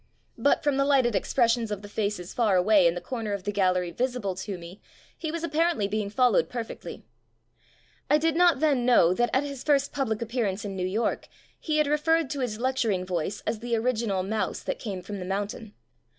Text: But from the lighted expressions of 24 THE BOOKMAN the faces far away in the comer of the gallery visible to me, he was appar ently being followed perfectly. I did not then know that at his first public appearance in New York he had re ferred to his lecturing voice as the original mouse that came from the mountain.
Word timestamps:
But 0.39 0.63
from 0.63 0.77
the 0.77 0.83
lighted 0.83 1.13
expressions 1.13 1.69
of 1.69 1.81
24 1.81 1.81
THE 1.83 1.87
BOOKMAN 1.89 2.05
the 2.05 2.11
faces 2.11 2.33
far 2.33 2.55
away 2.55 2.87
in 2.87 2.95
the 2.95 3.01
comer 3.01 3.33
of 3.33 3.43
the 3.43 3.51
gallery 3.51 3.91
visible 3.91 4.33
to 4.33 4.57
me, 4.57 4.81
he 5.15 5.31
was 5.31 5.43
appar 5.43 5.71
ently 5.75 5.87
being 5.87 6.09
followed 6.09 6.49
perfectly. 6.49 7.03
I 8.09 8.17
did 8.17 8.35
not 8.35 8.61
then 8.61 8.83
know 8.83 9.13
that 9.13 9.29
at 9.31 9.43
his 9.43 9.63
first 9.63 9.93
public 9.93 10.19
appearance 10.19 10.65
in 10.65 10.75
New 10.75 10.87
York 10.87 11.27
he 11.59 11.77
had 11.77 11.85
re 11.85 11.97
ferred 11.99 12.29
to 12.31 12.39
his 12.39 12.57
lecturing 12.59 13.05
voice 13.05 13.41
as 13.45 13.59
the 13.59 13.75
original 13.75 14.23
mouse 14.23 14.63
that 14.63 14.79
came 14.79 15.03
from 15.03 15.19
the 15.19 15.23
mountain. 15.23 15.75